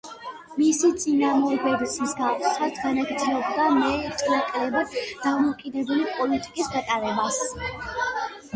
[0.59, 4.97] მისი წინამორბედის მსგავსად განაგრძობდა მეტ-ნაკლებად
[5.29, 7.43] დამოუკიდებელი პოლიტიკის გატარებას.